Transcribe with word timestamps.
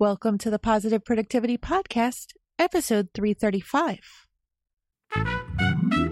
Welcome 0.00 0.38
to 0.38 0.50
the 0.50 0.60
Positive 0.60 1.04
Productivity 1.04 1.58
Podcast, 1.58 2.34
episode 2.56 3.08
335. 3.14 3.98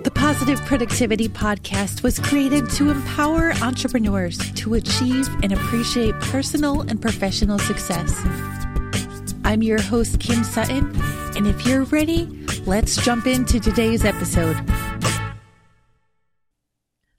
The 0.03 0.11
Positive 0.12 0.61
Productivity 0.62 1.29
Podcast 1.29 2.02
was 2.02 2.18
created 2.18 2.68
to 2.70 2.91
empower 2.91 3.52
entrepreneurs 3.62 4.38
to 4.54 4.75
achieve 4.75 5.28
and 5.44 5.52
appreciate 5.52 6.18
personal 6.18 6.80
and 6.80 7.00
professional 7.00 7.60
success. 7.60 8.12
I'm 9.45 9.62
your 9.62 9.80
host, 9.80 10.18
Kim 10.18 10.43
Sutton, 10.43 10.91
and 11.37 11.46
if 11.46 11.64
you're 11.64 11.84
ready, 11.84 12.45
let's 12.66 12.96
jump 12.96 13.29
into 13.29 13.61
today's 13.61 14.05
episode. 14.05 14.57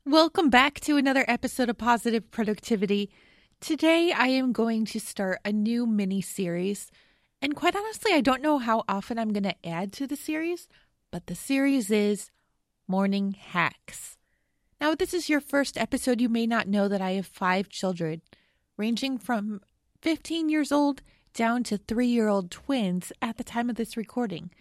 Welcome 0.05 0.49
back 0.49 0.81
to 0.81 0.97
another 0.97 1.23
episode 1.29 1.69
of 1.69 1.77
Positive 1.77 2.29
Productivity. 2.29 3.09
Today, 3.59 4.11
I 4.11 4.27
am 4.27 4.53
going 4.53 4.85
to 4.85 4.99
start 4.99 5.39
a 5.43 5.51
new 5.51 5.87
mini 5.87 6.21
series. 6.21 6.91
And 7.41 7.55
quite 7.55 7.75
honestly, 7.75 8.13
I 8.13 8.21
don't 8.21 8.43
know 8.43 8.59
how 8.59 8.83
often 8.87 9.17
I'm 9.17 9.33
going 9.33 9.43
to 9.43 9.67
add 9.67 9.91
to 9.93 10.05
the 10.05 10.15
series, 10.15 10.69
but 11.11 11.25
the 11.25 11.33
series 11.33 11.89
is 11.89 12.29
Morning 12.87 13.31
Hacks. 13.33 14.15
Now, 14.79 14.91
if 14.91 14.99
this 14.99 15.13
is 15.13 15.27
your 15.27 15.41
first 15.41 15.75
episode, 15.75 16.21
you 16.21 16.29
may 16.29 16.45
not 16.45 16.67
know 16.67 16.87
that 16.87 17.01
I 17.01 17.13
have 17.13 17.25
five 17.25 17.67
children, 17.67 18.21
ranging 18.77 19.17
from 19.17 19.61
15 20.03 20.49
years 20.49 20.71
old 20.71 21.01
down 21.33 21.63
to 21.63 21.77
three 21.77 22.07
year 22.07 22.27
old 22.27 22.51
twins 22.51 23.11
at 23.23 23.37
the 23.37 23.43
time 23.43 23.71
of 23.71 23.75
this 23.75 23.97
recording. 23.97 24.51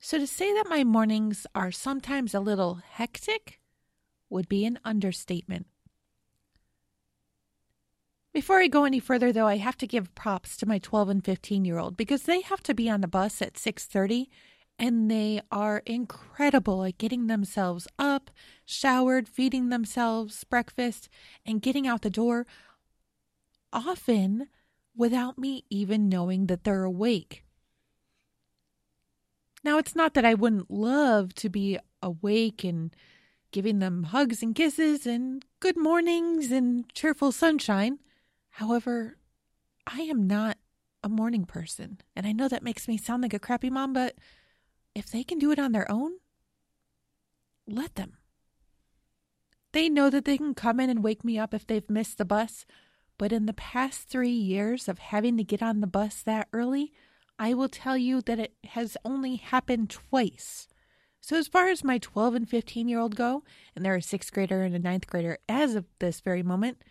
So 0.00 0.16
to 0.16 0.26
say 0.26 0.52
that 0.54 0.68
my 0.68 0.82
mornings 0.82 1.46
are 1.54 1.70
sometimes 1.70 2.34
a 2.34 2.40
little 2.40 2.80
hectic 2.92 3.60
would 4.30 4.48
be 4.48 4.64
an 4.64 4.78
understatement. 4.82 5.66
Before 8.32 8.60
I 8.60 8.68
go 8.68 8.84
any 8.84 9.00
further 9.00 9.32
though, 9.32 9.48
I 9.48 9.56
have 9.56 9.76
to 9.78 9.86
give 9.86 10.14
props 10.14 10.56
to 10.58 10.66
my 10.66 10.78
12 10.78 11.08
and 11.08 11.24
15 11.24 11.64
year 11.64 11.78
old 11.78 11.96
because 11.96 12.22
they 12.22 12.42
have 12.42 12.62
to 12.64 12.74
be 12.74 12.88
on 12.88 13.00
the 13.00 13.08
bus 13.08 13.42
at 13.42 13.54
6:30 13.54 14.28
and 14.78 15.10
they 15.10 15.42
are 15.50 15.82
incredible 15.84 16.84
at 16.84 16.96
getting 16.96 17.26
themselves 17.26 17.86
up, 17.98 18.30
showered, 18.64 19.28
feeding 19.28 19.68
themselves 19.68 20.44
breakfast 20.44 21.08
and 21.44 21.60
getting 21.60 21.86
out 21.86 22.02
the 22.02 22.10
door 22.10 22.46
often 23.72 24.48
without 24.96 25.36
me 25.36 25.64
even 25.68 26.08
knowing 26.08 26.46
that 26.46 26.64
they're 26.64 26.84
awake. 26.84 27.44
Now, 29.62 29.76
it's 29.76 29.94
not 29.94 30.14
that 30.14 30.24
I 30.24 30.34
wouldn't 30.34 30.70
love 30.70 31.34
to 31.34 31.50
be 31.50 31.78
awake 32.02 32.64
and 32.64 32.94
giving 33.50 33.80
them 33.80 34.04
hugs 34.04 34.42
and 34.42 34.54
kisses 34.54 35.06
and 35.06 35.44
good 35.58 35.76
mornings 35.76 36.50
and 36.50 36.90
cheerful 36.94 37.32
sunshine. 37.32 37.98
However, 38.50 39.16
I 39.86 40.02
am 40.02 40.26
not 40.26 40.58
a 41.02 41.08
morning 41.08 41.44
person. 41.44 41.98
And 42.14 42.26
I 42.26 42.32
know 42.32 42.48
that 42.48 42.62
makes 42.62 42.86
me 42.86 42.96
sound 42.96 43.22
like 43.22 43.34
a 43.34 43.38
crappy 43.38 43.70
mom, 43.70 43.92
but 43.92 44.16
if 44.94 45.10
they 45.10 45.24
can 45.24 45.38
do 45.38 45.50
it 45.50 45.58
on 45.58 45.72
their 45.72 45.90
own, 45.90 46.12
let 47.66 47.94
them. 47.94 48.18
They 49.72 49.88
know 49.88 50.10
that 50.10 50.24
they 50.24 50.36
can 50.36 50.54
come 50.54 50.80
in 50.80 50.90
and 50.90 51.04
wake 51.04 51.24
me 51.24 51.38
up 51.38 51.54
if 51.54 51.66
they've 51.66 51.88
missed 51.88 52.18
the 52.18 52.24
bus. 52.24 52.66
But 53.18 53.32
in 53.32 53.46
the 53.46 53.52
past 53.52 54.08
three 54.08 54.30
years 54.30 54.88
of 54.88 54.98
having 54.98 55.36
to 55.36 55.44
get 55.44 55.62
on 55.62 55.80
the 55.80 55.86
bus 55.86 56.22
that 56.22 56.48
early, 56.52 56.92
I 57.38 57.54
will 57.54 57.68
tell 57.68 57.96
you 57.96 58.20
that 58.22 58.38
it 58.38 58.54
has 58.64 58.96
only 59.04 59.36
happened 59.36 59.90
twice. 59.90 60.66
So, 61.20 61.36
as 61.36 61.48
far 61.48 61.68
as 61.68 61.84
my 61.84 61.98
12 61.98 62.34
and 62.34 62.48
15 62.48 62.88
year 62.88 62.98
old 62.98 63.14
go, 63.14 63.44
and 63.76 63.84
they're 63.84 63.96
a 63.96 64.02
sixth 64.02 64.32
grader 64.32 64.62
and 64.62 64.74
a 64.74 64.78
ninth 64.78 65.06
grader 65.06 65.38
as 65.48 65.74
of 65.74 65.84
this 65.98 66.20
very 66.20 66.42
moment, 66.42 66.82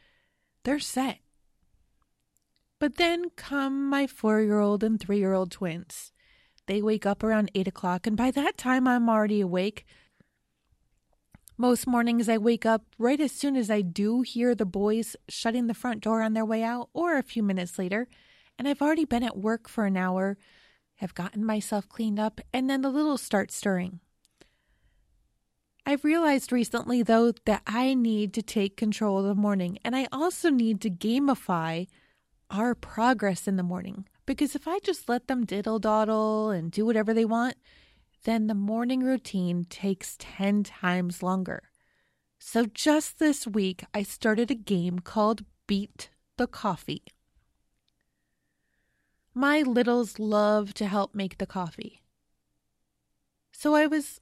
they're 0.64 0.80
set. 0.80 1.18
But 2.80 2.96
then 2.96 3.30
come 3.36 3.90
my 3.90 4.08
four 4.08 4.42
year 4.42 4.60
old 4.60 4.84
and 4.84 5.00
three 5.00 5.20
year 5.20 5.34
old 5.34 5.52
twins. 5.52 6.14
They 6.66 6.82
wake 6.82 7.06
up 7.06 7.24
around 7.24 7.52
eight 7.54 7.68
o'clock, 7.68 8.08
and 8.08 8.16
by 8.16 8.32
that 8.32 8.58
time 8.58 8.88
I'm 8.88 9.10
already 9.10 9.42
awake. 9.42 9.86
Most 11.58 11.88
mornings 11.88 12.30
I 12.30 12.38
wake 12.38 12.66
up 12.66 12.84
right 12.98 13.20
as 13.20 13.34
soon 13.34 13.58
as 13.58 13.70
I 13.70 13.82
do 13.82 14.22
hear 14.22 14.56
the 14.56 14.66
boys 14.66 15.18
shutting 15.28 15.68
the 15.68 15.74
front 15.74 16.02
door 16.02 16.22
on 16.22 16.34
their 16.34 16.46
way 16.46 16.64
out, 16.64 16.90
or 16.94 17.18
a 17.18 17.24
few 17.24 17.44
minutes 17.44 17.78
later, 17.78 18.08
and 18.58 18.66
I've 18.66 18.82
already 18.82 19.04
been 19.04 19.24
at 19.24 19.38
work 19.38 19.68
for 19.68 19.86
an 19.86 19.98
hour, 19.98 20.38
have 20.96 21.14
gotten 21.14 21.44
myself 21.44 21.90
cleaned 21.90 22.20
up, 22.20 22.40
and 22.54 22.70
then 22.70 22.82
the 22.82 22.90
little 22.90 23.18
start 23.18 23.52
stirring. 23.52 24.00
I've 25.86 26.06
realized 26.06 26.54
recently, 26.54 27.04
though, 27.04 27.34
that 27.46 27.64
I 27.68 27.94
need 27.94 28.34
to 28.36 28.42
take 28.42 28.78
control 28.78 29.18
of 29.18 29.26
the 29.26 29.36
morning, 29.36 29.80
and 29.84 29.98
I 29.98 30.08
also 30.14 30.50
need 30.50 30.80
to 30.82 30.90
gamify 30.90 31.88
our 32.50 32.76
progress 32.76 33.48
in 33.48 33.56
the 33.56 33.64
morning. 33.64 34.08
Because 34.26 34.56
if 34.56 34.68
I 34.68 34.80
just 34.80 35.10
let 35.10 35.28
them 35.28 35.46
diddle 35.46 35.80
dawdle 35.80 36.50
and 36.52 36.72
do 36.72 36.86
whatever 36.86 37.14
they 37.14 37.26
want, 37.26 37.56
then 38.24 38.48
the 38.48 38.54
morning 38.54 39.02
routine 39.02 39.66
takes 39.66 40.16
10 40.20 40.64
times 40.64 41.24
longer. 41.24 41.64
So 42.38 42.66
just 42.66 43.20
this 43.20 43.46
week, 43.46 43.84
I 43.94 44.04
started 44.04 44.50
a 44.50 44.56
game 44.56 45.00
called 45.00 45.46
Beat 45.68 46.10
the 46.38 46.48
Coffee. 46.48 47.04
My 49.34 49.62
littles 49.62 50.20
love 50.20 50.74
to 50.76 50.88
help 50.88 51.14
make 51.14 51.38
the 51.38 51.46
coffee. 51.46 52.02
So 53.52 53.76
I 53.76 53.88
was 53.88 54.22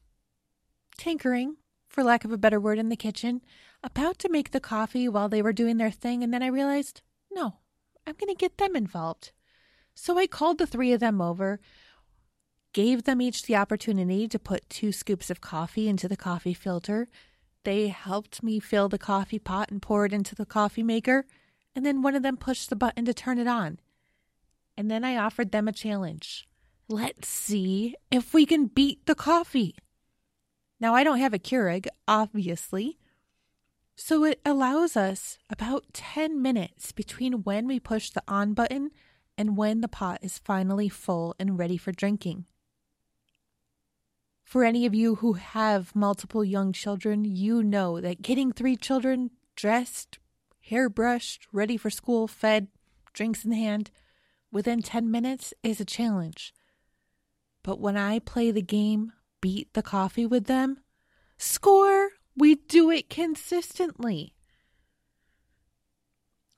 tinkering, 0.97 1.57
for 1.87 2.03
lack 2.03 2.25
of 2.25 2.31
a 2.31 2.37
better 2.37 2.59
word, 2.59 2.79
in 2.79 2.89
the 2.89 2.95
kitchen, 2.95 3.41
about 3.83 4.17
to 4.19 4.29
make 4.29 4.51
the 4.51 4.59
coffee 4.59 5.07
while 5.07 5.29
they 5.29 5.41
were 5.41 5.53
doing 5.53 5.77
their 5.77 5.91
thing, 5.91 6.23
and 6.23 6.33
then 6.33 6.43
I 6.43 6.47
realized 6.47 7.01
no, 7.31 7.57
I'm 8.07 8.16
going 8.18 8.34
to 8.34 8.40
get 8.40 8.57
them 8.57 8.75
involved. 8.75 9.31
So 9.94 10.18
I 10.18 10.28
called 10.28 10.59
the 10.59 10.66
three 10.66 10.94
of 10.94 11.01
them 11.01 11.22
over, 11.22 11.59
gave 12.72 13.03
them 13.03 13.22
each 13.22 13.44
the 13.44 13.57
opportunity 13.57 14.28
to 14.29 14.40
put 14.40 14.69
two 14.69 14.91
scoops 14.94 15.29
of 15.29 15.41
coffee 15.41 15.90
into 15.90 16.07
the 16.07 16.16
coffee 16.16 16.53
filter. 16.53 17.09
They 17.66 17.90
helped 17.90 18.41
me 18.41 18.59
fill 18.59 18.88
the 18.88 18.97
coffee 18.97 19.40
pot 19.40 19.69
and 19.69 19.81
pour 19.81 20.06
it 20.06 20.13
into 20.13 20.35
the 20.35 20.46
coffee 20.46 20.84
maker, 20.84 21.25
and 21.75 21.85
then 21.85 22.01
one 22.01 22.16
of 22.16 22.23
them 22.23 22.38
pushed 22.38 22.69
the 22.69 22.75
button 22.78 23.03
to 23.06 23.13
turn 23.13 23.40
it 23.40 23.47
on. 23.47 23.79
And 24.78 24.90
then 24.90 25.03
I 25.03 25.17
offered 25.17 25.51
them 25.51 25.67
a 25.67 25.73
challenge. 25.73 26.47
Let's 26.88 27.28
see 27.28 27.96
if 28.09 28.34
we 28.34 28.46
can 28.46 28.67
beat 28.67 29.06
the 29.06 29.16
coffee. 29.16 29.75
Now, 30.79 30.96
I 30.96 31.03
don't 31.03 31.19
have 31.19 31.34
a 31.34 31.40
Keurig, 31.40 31.88
obviously, 32.07 32.97
so 34.00 34.24
it 34.24 34.40
allows 34.46 34.96
us 34.96 35.40
about 35.50 35.85
10 35.91 36.40
minutes 36.40 36.91
between 36.91 37.44
when 37.44 37.66
we 37.66 37.80
push 37.80 38.12
the 38.12 38.22
on 38.28 38.53
button 38.53 38.91
and 39.35 39.58
when 39.58 39.81
the 39.81 39.88
pot 39.88 40.19
is 40.22 40.38
finally 40.38 40.88
full 40.88 41.35
and 41.40 41.58
ready 41.58 41.78
for 41.78 41.91
drinking. 41.91 42.46
For 44.44 44.63
any 44.63 44.85
of 44.85 44.94
you 44.94 45.16
who 45.16 45.34
have 45.34 45.96
multiple 45.96 46.46
young 46.46 46.74
children, 46.74 47.25
you 47.25 47.63
know 47.63 48.00
that 48.00 48.22
getting 48.22 48.52
three 48.52 48.75
children 48.75 49.31
dressed, 49.56 50.19
hair 50.62 50.90
brushed, 50.90 51.47
ready 51.52 51.75
for 51.75 51.90
school, 51.90 52.28
fed, 52.28 52.68
drinks 53.14 53.44
in 53.44 53.52
hand, 53.52 53.90
within 54.52 54.84
10 54.84 55.09
minutes 55.09 55.56
is 55.64 55.81
a 55.81 55.85
challenge. 55.85 56.53
But 57.64 57.79
when 57.79 57.97
I 57.97 58.19
play 58.19 58.52
the 58.52 58.62
game, 58.62 59.12
beat 59.41 59.74
the 59.74 59.81
coffee 59.81 60.28
with 60.28 60.46
them, 60.46 60.81
score! 61.38 61.97
We 62.37 62.53
do 62.53 62.91
it 62.91 63.09
consistently. 63.09 64.35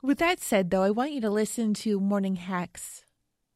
With 0.02 0.18
that 0.18 0.38
said, 0.38 0.70
though, 0.70 0.82
I 0.82 0.90
want 0.90 1.12
you 1.12 1.22
to 1.22 1.30
listen 1.30 1.72
to 1.74 1.98
Morning 1.98 2.36
Hacks 2.36 3.02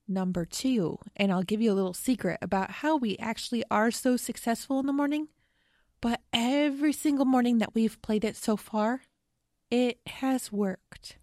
number 0.08 0.46
two, 0.46 0.98
and 1.16 1.30
I'll 1.30 1.42
give 1.42 1.60
you 1.60 1.70
a 1.70 1.74
little 1.74 1.92
secret 1.92 2.38
about 2.40 2.70
how 2.70 2.96
we 2.96 3.18
actually 3.18 3.62
are 3.70 3.90
so 3.90 4.16
successful 4.16 4.80
in 4.80 4.86
the 4.86 4.92
morning. 4.92 5.28
But 6.00 6.22
every 6.32 6.94
single 6.94 7.26
morning 7.26 7.58
that 7.58 7.74
we've 7.74 8.00
played 8.00 8.24
it 8.24 8.36
so 8.36 8.56
far, 8.56 9.02
it 9.70 9.98
has 10.06 10.50
worked. 10.50 11.18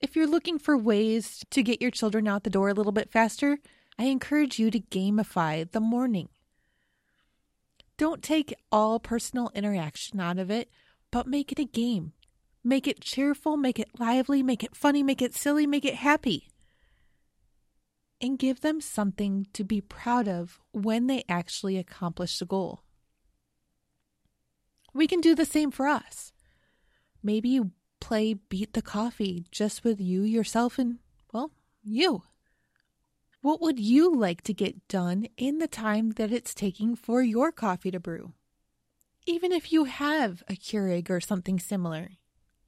If 0.00 0.16
you're 0.16 0.26
looking 0.26 0.58
for 0.58 0.78
ways 0.78 1.44
to 1.50 1.62
get 1.62 1.82
your 1.82 1.90
children 1.90 2.26
out 2.26 2.44
the 2.44 2.50
door 2.50 2.70
a 2.70 2.74
little 2.74 2.92
bit 2.92 3.10
faster, 3.10 3.58
I 3.98 4.04
encourage 4.04 4.58
you 4.58 4.70
to 4.70 4.80
gamify 4.80 5.70
the 5.70 5.80
morning. 5.80 6.30
Don't 7.96 8.22
take 8.22 8.54
all 8.72 8.98
personal 8.98 9.50
interaction 9.54 10.20
out 10.20 10.38
of 10.38 10.50
it, 10.50 10.68
but 11.10 11.26
make 11.26 11.52
it 11.52 11.58
a 11.58 11.64
game. 11.64 12.12
Make 12.64 12.88
it 12.88 13.00
cheerful, 13.00 13.56
make 13.56 13.78
it 13.78 14.00
lively, 14.00 14.42
make 14.42 14.64
it 14.64 14.74
funny, 14.74 15.02
make 15.02 15.22
it 15.22 15.34
silly, 15.34 15.66
make 15.66 15.84
it 15.84 15.96
happy. 15.96 16.48
And 18.20 18.38
give 18.38 18.62
them 18.62 18.80
something 18.80 19.46
to 19.52 19.64
be 19.64 19.80
proud 19.80 20.28
of 20.28 20.60
when 20.72 21.06
they 21.06 21.24
actually 21.28 21.76
accomplish 21.76 22.38
the 22.38 22.46
goal. 22.46 22.82
We 24.94 25.06
can 25.06 25.20
do 25.20 25.34
the 25.34 25.44
same 25.44 25.70
for 25.70 25.86
us. 25.86 26.32
Maybe 27.22 27.60
play 28.00 28.34
Beat 28.34 28.72
the 28.72 28.82
Coffee 28.82 29.46
just 29.50 29.84
with 29.84 30.00
you, 30.00 30.22
yourself, 30.22 30.78
and, 30.78 30.98
well, 31.32 31.50
you. 31.82 32.22
What 33.44 33.60
would 33.60 33.78
you 33.78 34.10
like 34.10 34.40
to 34.44 34.54
get 34.54 34.88
done 34.88 35.28
in 35.36 35.58
the 35.58 35.68
time 35.68 36.12
that 36.12 36.32
it's 36.32 36.54
taking 36.54 36.96
for 36.96 37.20
your 37.20 37.52
coffee 37.52 37.90
to 37.90 38.00
brew? 38.00 38.32
Even 39.26 39.52
if 39.52 39.70
you 39.70 39.84
have 39.84 40.42
a 40.48 40.54
Keurig 40.54 41.10
or 41.10 41.20
something 41.20 41.58
similar, 41.58 42.12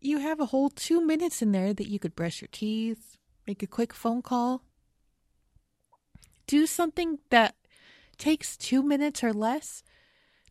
you 0.03 0.19
have 0.19 0.39
a 0.39 0.53
whole 0.53 0.69
two 0.69 1.01
minutes 1.01 1.41
in 1.41 1.53
there 1.53 1.73
that 1.73 1.89
you 1.89 1.99
could 1.99 2.15
brush 2.15 2.43
your 2.43 2.51
teeth, 2.53 3.17
make 3.47 3.63
a 3.63 3.67
quick 3.67 3.95
phone 3.95 4.21
call, 4.21 4.65
do 6.47 6.67
something 6.67 7.21
that 7.31 7.55
takes 8.19 8.55
two 8.55 8.83
minutes 8.83 9.25
or 9.25 9.33
less 9.33 9.83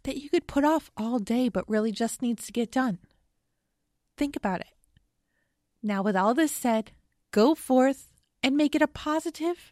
that 0.06 0.18
you 0.18 0.32
could 0.32 0.48
put 0.48 0.64
off 0.64 0.90
all 0.98 1.20
day 1.20 1.50
but 1.50 1.70
really 1.70 1.92
just 1.92 2.24
needs 2.24 2.48
to 2.48 2.52
get 2.52 2.72
done. 2.72 2.98
Think 4.18 4.36
about 4.36 4.62
it. 4.62 4.74
Now, 5.84 6.02
with 6.02 6.16
all 6.16 6.34
this 6.34 6.52
said, 6.52 6.94
go 7.30 7.54
forth 7.54 8.08
and 8.42 8.58
make 8.58 8.74
it 8.74 8.82
a 8.82 8.88
positive 8.88 9.72